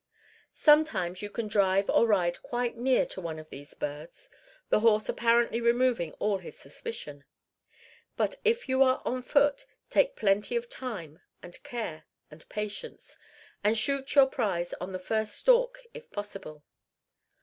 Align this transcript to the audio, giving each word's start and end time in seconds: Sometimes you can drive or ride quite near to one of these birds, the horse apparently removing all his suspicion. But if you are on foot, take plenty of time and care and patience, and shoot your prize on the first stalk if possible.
Sometimes 0.55 1.21
you 1.21 1.29
can 1.29 1.47
drive 1.47 1.87
or 1.87 2.07
ride 2.07 2.41
quite 2.41 2.75
near 2.75 3.05
to 3.05 3.21
one 3.21 3.37
of 3.37 3.51
these 3.51 3.75
birds, 3.75 4.31
the 4.69 4.79
horse 4.79 5.07
apparently 5.07 5.61
removing 5.61 6.13
all 6.13 6.39
his 6.39 6.57
suspicion. 6.57 7.23
But 8.17 8.33
if 8.43 8.67
you 8.67 8.81
are 8.81 9.03
on 9.05 9.21
foot, 9.21 9.67
take 9.91 10.15
plenty 10.15 10.55
of 10.55 10.69
time 10.69 11.19
and 11.43 11.61
care 11.61 12.05
and 12.31 12.49
patience, 12.49 13.15
and 13.63 13.77
shoot 13.77 14.15
your 14.15 14.25
prize 14.25 14.73
on 14.81 14.91
the 14.91 14.97
first 14.97 15.35
stalk 15.35 15.77
if 15.93 16.09
possible. 16.11 16.63